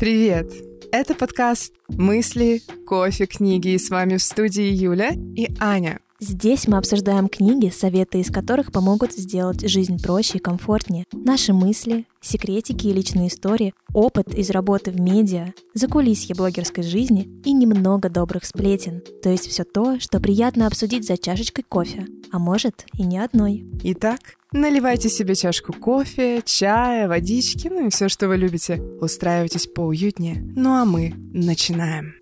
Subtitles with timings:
[0.00, 0.50] Привет!
[0.92, 6.00] Это подкаст «Мысли, кофе, книги» и с вами в студии Юля и Аня.
[6.18, 11.04] Здесь мы обсуждаем книги, советы из которых помогут сделать жизнь проще и комфортнее.
[11.12, 17.52] Наши мысли, секретики и личные истории, опыт из работы в медиа, закулисье блогерской жизни и
[17.52, 19.02] немного добрых сплетен.
[19.22, 23.66] То есть все то, что приятно обсудить за чашечкой кофе, а может и не одной.
[23.82, 24.20] Итак,
[24.52, 28.80] наливайте себе чашку кофе, чая, водички, ну и все, что вы любите.
[29.00, 30.36] Устраивайтесь поуютнее.
[30.56, 32.14] Ну а мы начинаем.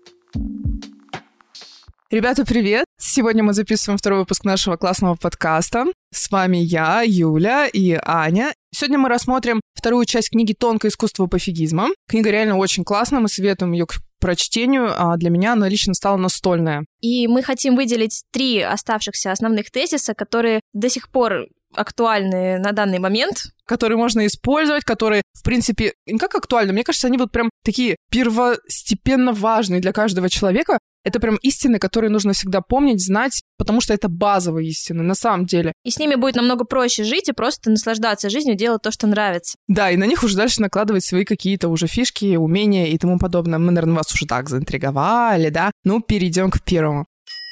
[2.11, 2.85] Ребята, привет!
[2.97, 5.85] Сегодня мы записываем второй выпуск нашего классного подкаста.
[6.11, 8.51] С вами я, Юля и Аня.
[8.71, 11.89] Сегодня мы рассмотрим вторую часть книги «Тонкое искусство пофигизма».
[12.07, 16.17] Книга реально очень классная, мы советуем ее к прочтению, а для меня она лично стала
[16.17, 16.83] настольная.
[16.99, 22.99] И мы хотим выделить три оставшихся основных тезиса, которые до сих пор актуальны на данный
[22.99, 27.49] момент, которые можно использовать, которые, в принципе, не как актуальны, мне кажется, они вот прям
[27.63, 33.79] такие первостепенно важные для каждого человека, это прям истины, которые нужно всегда помнить, знать, потому
[33.79, 35.71] что это базовые истины на самом деле.
[35.85, 39.55] И с ними будет намного проще жить и просто наслаждаться жизнью, делать то, что нравится.
[39.67, 43.59] Да, и на них уже дальше накладывать свои какие-то уже фишки, умения и тому подобное.
[43.59, 45.71] Мы, наверное, вас уже так заинтриговали, да?
[45.83, 47.05] Ну, перейдем к первому.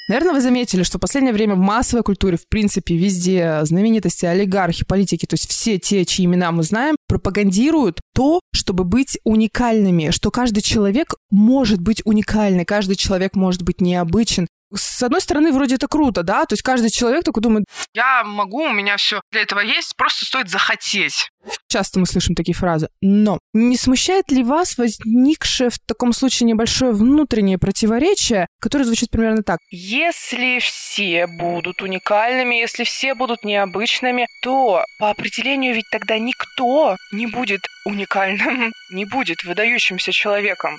[0.07, 4.85] Наверное, вы заметили, что в последнее время в массовой культуре, в принципе, везде знаменитости, олигархи,
[4.85, 10.31] политики, то есть все те, чьи имена мы знаем, пропагандируют то, чтобы быть уникальными, что
[10.31, 15.87] каждый человек может быть уникальный, каждый человек может быть необычен, с одной стороны, вроде это
[15.87, 19.59] круто, да, то есть каждый человек такой думает, я могу, у меня все для этого
[19.59, 21.29] есть, просто стоит захотеть.
[21.69, 22.89] Часто мы слышим такие фразы.
[23.01, 29.43] Но не смущает ли вас возникшее в таком случае небольшое внутреннее противоречие, которое звучит примерно
[29.43, 29.59] так?
[29.71, 37.27] Если все будут уникальными, если все будут необычными, то по определению ведь тогда никто не
[37.27, 40.77] будет уникальным, не будет выдающимся человеком.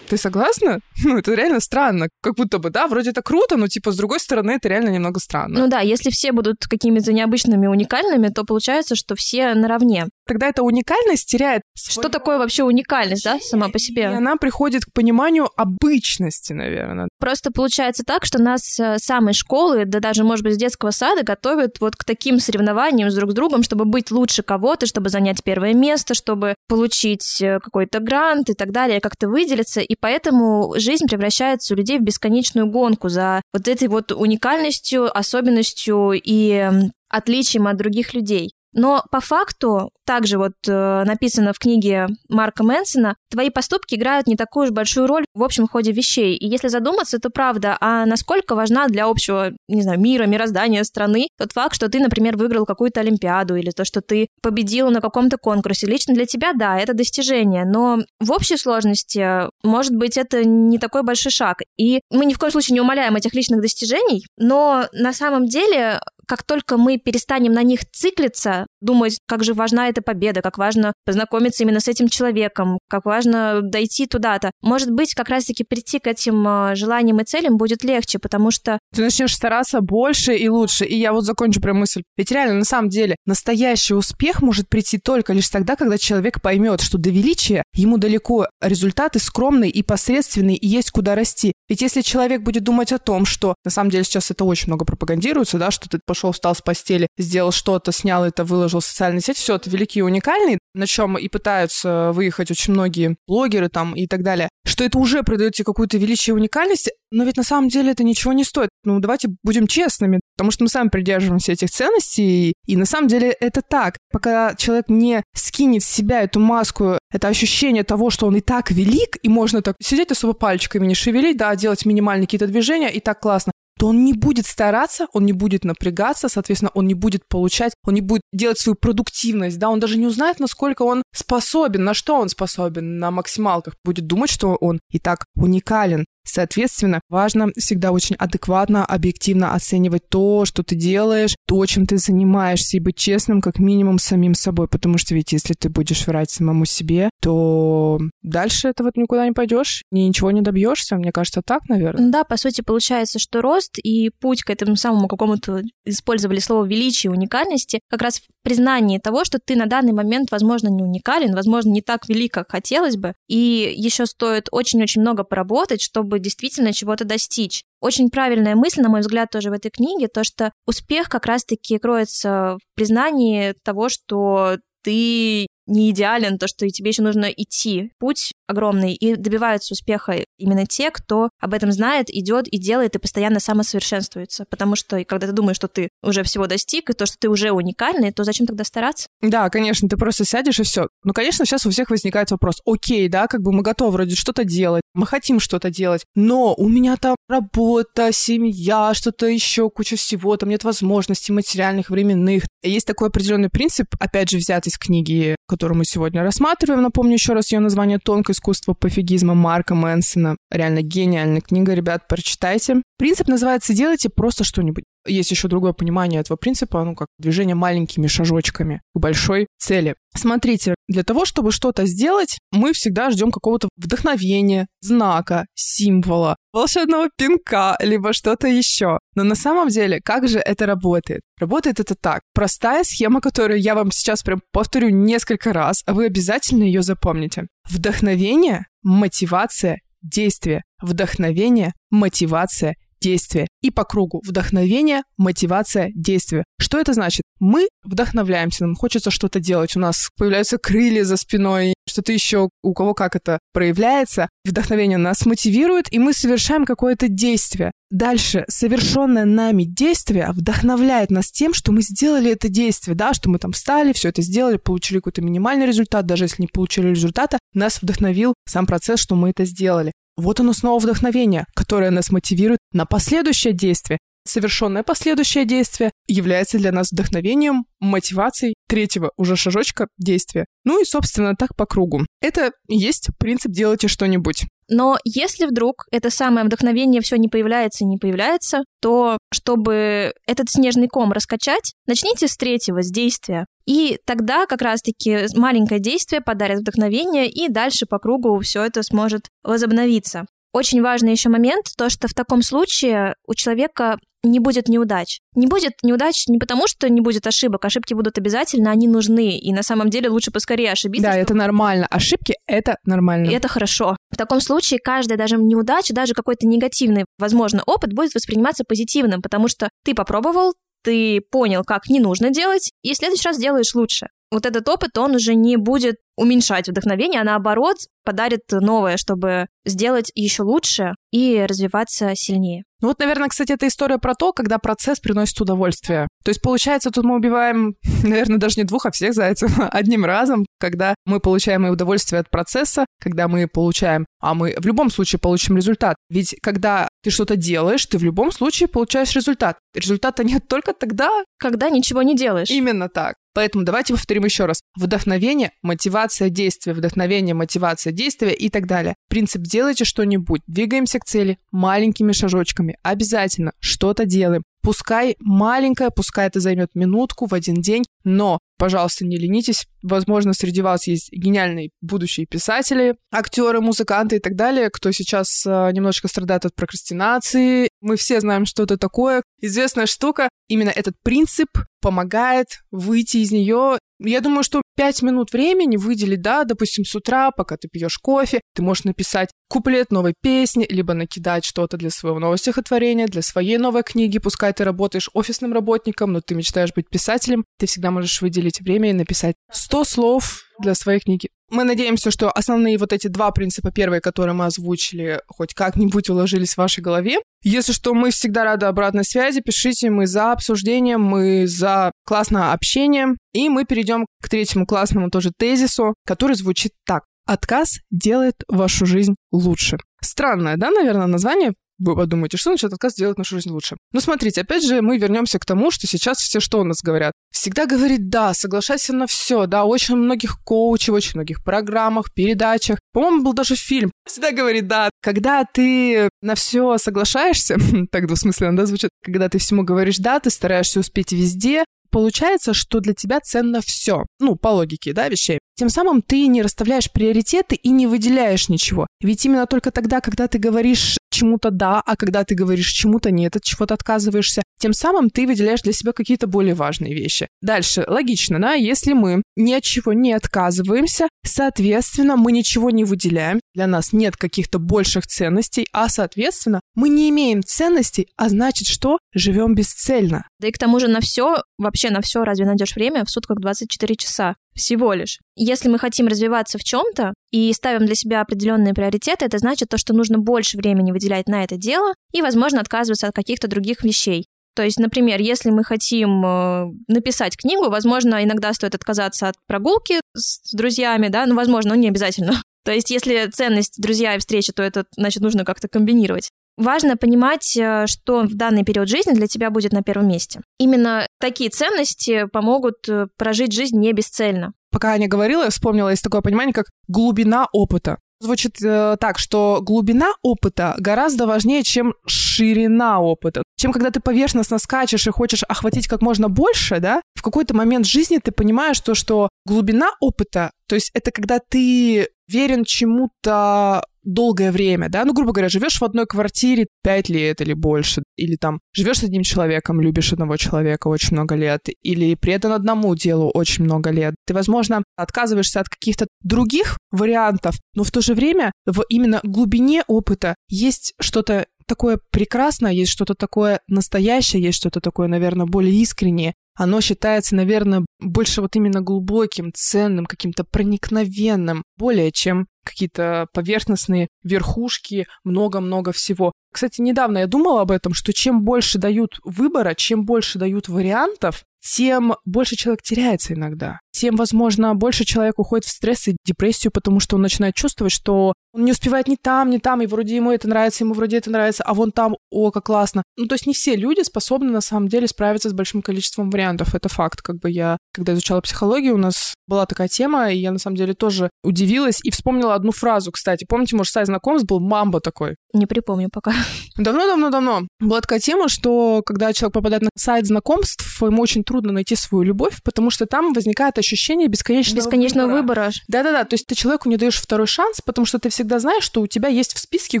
[0.08, 0.80] Ты согласна?
[1.04, 2.08] Ну, это реально странно.
[2.22, 5.20] Как будто бы, да, вроде это круто, но, типа, с другой стороны, это реально немного
[5.20, 5.60] странно.
[5.60, 10.06] Ну да, если все будут какими-то необычными, уникальными, то получается, что все наравне.
[10.26, 11.62] Тогда эта уникальность теряет...
[11.76, 14.02] Что такое вообще уникальность, да, сама по себе?
[14.02, 17.08] И она приходит к пониманию обычности, наверное.
[17.20, 21.22] Просто получается так, что нас с самой школы, да даже, может быть, с детского сада
[21.22, 25.44] готовят вот к таким соревнованиям с друг с другом, чтобы быть лучше кого-то, чтобы занять
[25.44, 29.80] первое место, чтобы получить э, какой-то грант и так далее, как-то выделиться.
[29.80, 36.12] И поэтому жизнь превращается у людей в бесконечную гонку за вот этой вот уникальностью, особенностью
[36.14, 36.70] и
[37.08, 38.52] отличием от других людей.
[38.76, 44.36] Но по факту, также вот э, написано в книге Марка Мэнсона, твои поступки играют не
[44.36, 46.36] такую уж большую роль в общем ходе вещей.
[46.36, 51.28] И если задуматься, то правда, а насколько важна для общего, не знаю, мира, мироздания страны
[51.38, 55.38] тот факт, что ты, например, выиграл какую-то олимпиаду или то, что ты победил на каком-то
[55.38, 55.86] конкурсе.
[55.86, 61.02] Лично для тебя, да, это достижение, но в общей сложности, может быть, это не такой
[61.02, 61.62] большой шаг.
[61.78, 65.98] И мы ни в коем случае не умаляем этих личных достижений, но на самом деле
[66.26, 70.92] как только мы перестанем на них циклиться, думать, как же важна эта победа, как важно
[71.04, 76.06] познакомиться именно с этим человеком, как важно дойти туда-то, может быть, как раз-таки прийти к
[76.06, 78.78] этим а, желаниям и целям будет легче, потому что...
[78.94, 80.84] Ты начнешь стараться больше и лучше.
[80.84, 82.02] И я вот закончу прям мысль.
[82.16, 86.80] Ведь реально, на самом деле, настоящий успех может прийти только лишь тогда, когда человек поймет,
[86.80, 91.52] что до величия ему далеко результаты скромные и посредственные, и есть куда расти.
[91.68, 94.84] Ведь если человек будет думать о том, что на самом деле сейчас это очень много
[94.84, 99.20] пропагандируется, да, что ты пошел, встал с постели, сделал что-то, снял это, выложил в социальные
[99.20, 103.94] сети, все это великий и уникальный, на чем и пытаются выехать очень многие блогеры там
[103.94, 107.42] и так далее, что это уже придает тебе какую-то величие и уникальность, но ведь на
[107.42, 108.70] самом деле это ничего не стоит.
[108.84, 113.30] Ну, давайте будем честными, потому что мы сами придерживаемся этих ценностей, и на самом деле
[113.30, 113.96] это так.
[114.10, 118.70] Пока человек не скинет с себя эту маску, это ощущение того, что он и так
[118.70, 123.00] велик, и можно так сидеть особо пальчиками не шевелить, да, делать минимальные какие-то движения, и
[123.00, 123.52] так классно
[123.86, 128.00] он не будет стараться, он не будет напрягаться, соответственно, он не будет получать, он не
[128.00, 132.28] будет делать свою продуктивность, да, он даже не узнает, насколько он способен, на что он
[132.28, 136.04] способен на максималках, будет думать, что он и так уникален.
[136.28, 142.76] Соответственно, важно всегда очень адекватно, объективно оценивать то, что ты делаешь, то, чем ты занимаешься,
[142.76, 146.64] и быть честным как минимум самим собой, потому что ведь если ты будешь врать самому
[146.64, 152.10] себе, то дальше это вот никуда не пойдешь, ничего не добьешься, мне кажется, так, наверное.
[152.10, 157.10] Да, по сути, получается, что рост и путь к этому самому какому-то, использовали слово величия,
[157.10, 161.70] уникальности, как раз в признании того, что ты на данный момент, возможно, не уникален, возможно,
[161.70, 166.72] не так велик, как хотелось бы, и еще стоит очень-очень много поработать, чтобы чтобы действительно
[166.72, 167.62] чего-то достичь.
[167.80, 171.78] Очень правильная мысль, на мой взгляд, тоже в этой книге, то, что успех как раз-таки
[171.78, 177.90] кроется в признании того, что ты не идеален, то, что тебе еще нужно идти.
[177.98, 182.98] Путь огромный, и добиваются успеха именно те, кто об этом знает, идет и делает, и
[182.98, 184.44] постоянно самосовершенствуется.
[184.48, 187.50] Потому что когда ты думаешь, что ты уже всего достиг, и то, что ты уже
[187.50, 189.08] уникальный, то зачем тогда стараться?
[189.20, 190.88] Да, конечно, ты просто сядешь и все.
[191.04, 194.44] Ну, конечно, сейчас у всех возникает вопрос, окей, да, как бы мы готовы вроде что-то
[194.44, 200.36] делать, мы хотим что-то делать, но у меня там работа, семья, что-то еще, куча всего,
[200.36, 202.44] там нет возможностей материальных, временных.
[202.62, 206.82] Есть такой определенный принцип, опять же, взят из книги, которую мы сегодня рассматриваем.
[206.82, 210.36] Напомню еще раз ее название «Тонкое искусство пофигизма» Марка Мэнсона.
[210.50, 212.82] Реально гениальная книга, ребят, прочитайте.
[212.98, 214.84] Принцип называется «Делайте просто что-нибудь».
[215.06, 219.96] Есть еще другое понимание этого принципа, ну, как движение маленькими шажочками к большой цели.
[220.14, 227.76] Смотрите, для того, чтобы что-то сделать, мы всегда ждем какого-то вдохновения, знака, символа, волшебного пинка,
[227.80, 228.98] либо что-то еще.
[229.14, 231.20] Но на самом деле, как же это работает?
[231.38, 232.22] Работает это так.
[232.34, 237.46] Простая схема, которую я вам сейчас прям повторю несколько раз, а вы обязательно ее запомните.
[237.68, 240.62] Вдохновение, мотивация, действие.
[240.80, 242.76] Вдохновение, мотивация,
[243.06, 243.46] действие.
[243.62, 246.44] И по кругу вдохновение, мотивация, действие.
[246.60, 247.22] Что это значит?
[247.38, 252.74] Мы вдохновляемся, нам хочется что-то делать, у нас появляются крылья за спиной, что-то еще, у
[252.74, 254.28] кого как это проявляется.
[254.44, 257.72] Вдохновение нас мотивирует, и мы совершаем какое-то действие.
[257.90, 263.38] Дальше совершенное нами действие вдохновляет нас тем, что мы сделали это действие, да, что мы
[263.38, 267.80] там встали, все это сделали, получили какой-то минимальный результат, даже если не получили результата, нас
[267.80, 269.92] вдохновил сам процесс, что мы это сделали.
[270.16, 273.98] Вот оно снова вдохновение, которое нас мотивирует на последующее действие.
[274.26, 280.46] Совершенное последующее действие является для нас вдохновением, мотивацией третьего уже шажочка действия.
[280.64, 282.04] Ну и, собственно, так по кругу.
[282.20, 284.44] Это есть принцип «делайте что-нибудь».
[284.68, 290.50] Но если вдруг это самое вдохновение все не появляется и не появляется, то чтобы этот
[290.50, 293.46] снежный ком раскачать, начните с третьего, с действия.
[293.64, 299.28] И тогда как раз-таки маленькое действие подарит вдохновение, и дальше по кругу все это сможет
[299.44, 300.26] возобновиться.
[300.56, 305.20] Очень важный еще момент, то, что в таком случае у человека не будет неудач.
[305.34, 307.62] Не будет неудач не потому, что не будет ошибок.
[307.66, 309.36] Ошибки будут обязательно, они нужны.
[309.36, 311.10] И на самом деле лучше поскорее ошибиться.
[311.10, 311.86] Да, это нормально.
[311.90, 313.28] Ошибки— это нормально.
[313.28, 313.98] И это хорошо.
[314.10, 319.48] В таком случае каждая даже неудача, даже какой-то негативный, возможно, опыт будет восприниматься позитивным, потому
[319.48, 324.06] что ты попробовал, ты понял, как не нужно делать, и в следующий раз делаешь лучше.
[324.30, 330.10] Вот этот опыт, он уже не будет уменьшать вдохновение, а наоборот подарит новое, чтобы сделать
[330.14, 332.64] еще лучше и развиваться сильнее.
[332.80, 336.08] Ну вот, наверное, кстати, это история про то, когда процесс приносит удовольствие.
[336.24, 340.44] То есть, получается, тут мы убиваем, наверное, даже не двух, а всех зайцев одним разом,
[340.58, 345.18] когда мы получаем и удовольствие от процесса, когда мы получаем, а мы в любом случае
[345.20, 345.96] получим результат.
[346.10, 349.58] Ведь когда ты что-то делаешь, ты в любом случае получаешь результат.
[349.74, 352.50] Результата нет только тогда, когда ничего не делаешь.
[352.50, 353.14] Именно так.
[353.36, 354.62] Поэтому давайте повторим еще раз.
[354.76, 358.94] Вдохновение, мотивация действия, вдохновение, мотивация действия и так далее.
[359.10, 362.78] Принцип «делайте что-нибудь», двигаемся к цели маленькими шажочками.
[362.82, 364.42] Обязательно что-то делаем.
[364.62, 369.68] Пускай маленькая, пускай это займет минутку в один день, но, пожалуйста, не ленитесь.
[369.82, 375.70] Возможно, среди вас есть гениальные будущие писатели, актеры, музыканты и так далее, кто сейчас э,
[375.72, 377.68] немножечко страдает от прокрастинации.
[377.80, 379.22] Мы все знаем, что это такое.
[379.40, 380.28] Известная штука.
[380.48, 381.48] Именно этот принцип
[381.80, 383.78] помогает выйти из нее.
[383.98, 388.40] Я думаю, что пять минут времени выделить, да, допустим, с утра, пока ты пьешь кофе,
[388.54, 393.56] ты можешь написать куплет новой песни, либо накидать что-то для своего нового стихотворения, для своей
[393.58, 394.18] новой книги.
[394.18, 398.90] Пускай ты работаешь офисным работником, но ты мечтаешь быть писателем, ты всегда можешь выделить время
[398.90, 401.28] и написать 100 слов для своей книги.
[401.48, 406.54] Мы надеемся, что основные вот эти два принципа, первые, которые мы озвучили, хоть как-нибудь уложились
[406.54, 407.18] в вашей голове.
[407.44, 413.14] Если что, мы всегда рады обратной связи, пишите, мы за обсуждение, мы за классное общение.
[413.36, 417.04] И мы перейдем к третьему классному тоже тезису, который звучит так.
[417.26, 419.76] Отказ делает вашу жизнь лучше.
[420.00, 421.52] Странное, да, наверное, название?
[421.78, 423.76] Вы подумаете, что значит отказ делать нашу жизнь лучше?
[423.92, 427.12] Ну, смотрите, опять же, мы вернемся к тому, что сейчас все что у нас говорят.
[427.30, 432.78] Всегда говорит «да», соглашайся на все, да, очень многих коучей, очень многих программах, передачах.
[432.94, 433.92] По-моему, был даже фильм.
[434.06, 434.88] Всегда говорит «да».
[435.02, 437.58] Когда ты на все соглашаешься,
[437.92, 441.64] так двусмысленно, да, звучит, когда ты всему говоришь «да», ты стараешься успеть везде,
[441.96, 444.04] получается, что для тебя ценно все.
[444.20, 445.38] Ну, по логике, да, вещей.
[445.58, 448.86] Тем самым ты не расставляешь приоритеты и не выделяешь ничего.
[449.00, 453.36] Ведь именно только тогда, когда ты говоришь чему-то да, а когда ты говоришь чему-то нет,
[453.36, 457.28] от чего-то отказываешься, тем самым ты выделяешь для себя какие-то более важные вещи.
[457.40, 463.40] Дальше, логично, да, если мы ни от чего не отказываемся, соответственно, мы ничего не выделяем,
[463.54, 468.98] для нас нет каких-то больших ценностей, а, соответственно, мы не имеем ценностей, а значит, что
[469.14, 470.26] живем бесцельно.
[470.38, 473.38] Да и к тому же на все, вообще на все разве найдешь время в сутках
[473.40, 474.34] 24 часа?
[474.54, 475.18] Всего лишь.
[475.36, 479.76] Если мы хотим развиваться в чем-то и ставим для себя определенные приоритеты, это значит то,
[479.76, 484.26] что нужно больше времени выделять на это дело и, возможно, отказываться от каких-то других вещей.
[484.56, 490.00] То есть, например, если мы хотим э, написать книгу, возможно, иногда стоит отказаться от прогулки
[490.16, 492.42] с друзьями, да, ну, возможно, но не обязательно.
[492.64, 496.30] То есть, если ценность друзья и встречи, то это, значит, нужно как-то комбинировать.
[496.56, 500.40] Важно понимать, э, что в данный период жизни для тебя будет на первом месте.
[500.58, 504.54] Именно такие ценности помогут э, прожить жизнь не бесцельно.
[504.72, 507.98] Пока Аня говорила, я вспомнила, есть такое понимание, как глубина опыта.
[508.20, 513.42] Звучит э, так, что глубина опыта гораздо важнее, чем ширина опыта.
[513.56, 517.86] Чем когда ты поверхностно скачешь и хочешь охватить как можно больше, да, в какой-то момент
[517.86, 524.52] жизни ты понимаешь то, что глубина опыта, то есть это когда ты верен чему-то долгое
[524.52, 528.60] время, да, ну, грубо говоря, живешь в одной квартире пять лет или больше, или там
[528.72, 533.64] живешь с одним человеком, любишь одного человека очень много лет, или предан одному делу очень
[533.64, 534.14] много лет.
[534.26, 539.82] Ты, возможно, отказываешься от каких-то других вариантов, но в то же время в именно глубине
[539.88, 546.34] опыта есть что-то такое прекрасное, есть что-то такое настоящее, есть что-то такое, наверное, более искреннее,
[546.56, 555.06] оно считается, наверное, больше вот именно глубоким, ценным, каким-то проникновенным, более чем какие-то поверхностные верхушки,
[555.24, 556.32] много-много всего.
[556.52, 561.44] Кстати, недавно я думала об этом, что чем больше дают выбора, чем больше дают вариантов,
[561.60, 563.80] тем больше человек теряется иногда.
[563.90, 568.34] Тем, возможно, больше человек уходит в стресс и депрессию, потому что он начинает чувствовать, что
[568.52, 571.30] он не успевает ни там, ни там, и вроде ему это нравится, ему вроде это
[571.30, 573.02] нравится, а вон там, о, как классно.
[573.16, 576.45] Ну, то есть не все люди способны на самом деле справиться с большим количеством вариантов.
[576.54, 577.22] Это факт.
[577.22, 580.76] Как бы я, когда изучала психологию, у нас была такая тема, и я на самом
[580.76, 583.44] деле тоже удивилась и вспомнила одну фразу, кстати.
[583.44, 585.36] Помните, может, сайт знакомств был «Мамба» такой?
[585.52, 586.32] Не припомню пока.
[586.76, 591.96] Давно-давно-давно была такая тема, что когда человек попадает на сайт знакомств, ему очень трудно найти
[591.96, 595.70] свою любовь, потому что там возникает ощущение бесконечного, бесконечного выбора.
[595.88, 599.00] Да-да-да, то есть ты человеку не даешь второй шанс, потому что ты всегда знаешь, что
[599.00, 600.00] у тебя есть в списке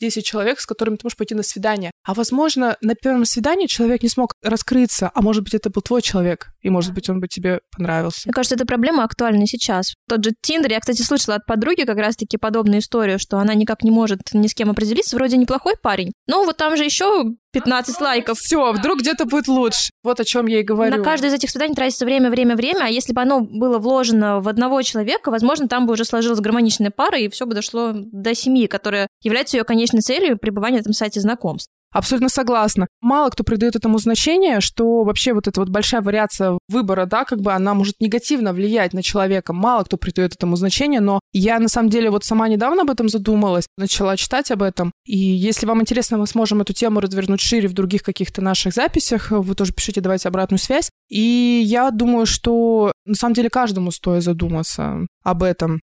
[0.00, 1.90] 10 человек, с которыми ты можешь пойти на свидание.
[2.04, 6.02] А возможно, на первом свидании человек не смог раскрыться, а может быть, это был твой
[6.02, 6.19] человек,
[6.62, 8.22] и может быть, он бы тебе понравился.
[8.24, 9.94] Мне кажется, эта проблема актуальна сейчас.
[10.08, 13.82] Тот же Тиндер, я, кстати, слышала от подруги как раз-таки подобную историю, что она никак
[13.82, 18.00] не может ни с кем определиться, вроде неплохой парень, но вот там же еще 15
[18.00, 18.38] лайков.
[18.38, 19.90] Все, вдруг где-то будет лучше.
[20.02, 20.96] Вот о чем я и говорю.
[20.96, 24.40] На каждое из этих свиданий тратится время, время, время, а если бы оно было вложено
[24.40, 28.34] в одного человека, возможно, там бы уже сложилась гармоничная пара, и все бы дошло до
[28.34, 31.70] семьи, которая является ее конечной целью пребывания на этом сайте знакомств.
[31.92, 32.86] Абсолютно согласна.
[33.00, 37.40] Мало кто придает этому значение, что вообще вот эта вот большая вариация выбора, да, как
[37.40, 39.52] бы она может негативно влиять на человека.
[39.52, 43.08] Мало кто придает этому значение, но я на самом деле вот сама недавно об этом
[43.08, 44.92] задумалась, начала читать об этом.
[45.04, 49.30] И если вам интересно, мы сможем эту тему развернуть шире в других каких-то наших записях.
[49.30, 50.90] Вы тоже пишите, давайте обратную связь.
[51.08, 55.80] И я думаю, что на самом деле каждому стоит задуматься об этом.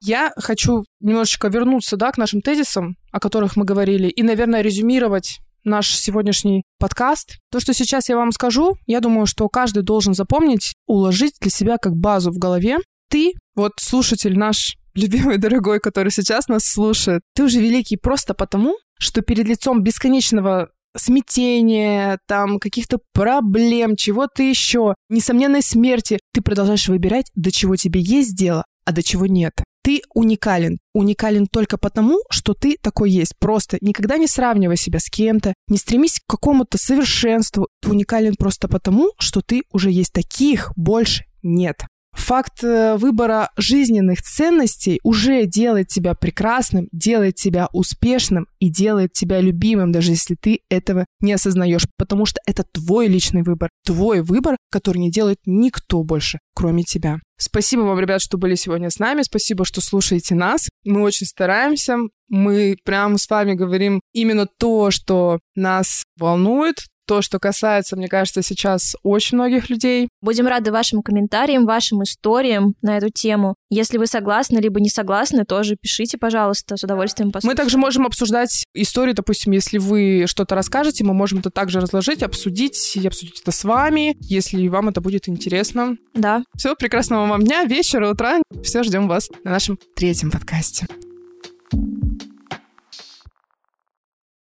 [0.00, 5.38] Я хочу немножечко вернуться, да, к нашим тезисам, о которых мы говорили, и, наверное, резюмировать
[5.62, 7.38] наш сегодняшний подкаст.
[7.52, 11.78] То, что сейчас я вам скажу, я думаю, что каждый должен запомнить, уложить для себя
[11.78, 12.78] как базу в голове.
[13.08, 18.74] Ты, вот слушатель наш любимый, дорогой, который сейчас нас слушает, ты уже великий просто потому,
[18.98, 27.30] что перед лицом бесконечного смятения, там, каких-то проблем, чего-то еще, несомненной смерти, ты продолжаешь выбирать,
[27.36, 29.52] до чего тебе есть дело, а до чего нет.
[29.82, 30.78] Ты уникален.
[30.94, 33.34] Уникален только потому, что ты такой есть.
[33.38, 37.68] Просто никогда не сравнивай себя с кем-то, не стремись к какому-то совершенству.
[37.82, 41.84] Ты уникален просто потому, что ты уже есть таких, больше нет.
[42.24, 49.42] Факт э, выбора жизненных ценностей уже делает тебя прекрасным, делает тебя успешным и делает тебя
[49.42, 54.56] любимым, даже если ты этого не осознаешь, потому что это твой личный выбор, твой выбор,
[54.70, 57.18] который не делает никто больше, кроме тебя.
[57.38, 60.70] Спасибо вам, ребят, что были сегодня с нами, спасибо, что слушаете нас.
[60.82, 61.98] Мы очень стараемся,
[62.30, 68.42] мы прямо с вами говорим именно то, что нас волнует, то, что касается, мне кажется,
[68.42, 70.08] сейчас очень многих людей.
[70.20, 73.56] Будем рады вашим комментариям, вашим историям на эту тему.
[73.70, 77.52] Если вы согласны, либо не согласны, тоже пишите, пожалуйста, с удовольствием послушаем.
[77.52, 82.22] Мы также можем обсуждать историю, допустим, если вы что-то расскажете, мы можем это также разложить,
[82.22, 85.96] обсудить и обсудить это с вами, если вам это будет интересно.
[86.14, 86.42] Да.
[86.56, 88.42] Всего прекрасного вам дня, вечера, утра.
[88.62, 90.86] Все, ждем вас на нашем третьем подкасте.